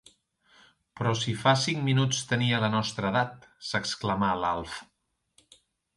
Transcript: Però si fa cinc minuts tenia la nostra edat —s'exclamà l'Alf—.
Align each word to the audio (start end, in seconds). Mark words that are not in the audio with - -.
Però 0.99 1.09
si 1.19 1.35
fa 1.41 1.51
cinc 1.65 1.83
minuts 1.89 2.23
tenia 2.31 2.61
la 2.63 2.71
nostra 2.77 3.11
edat 3.13 3.45
—s'exclamà 3.51 4.35
l'Alf—. 4.45 4.83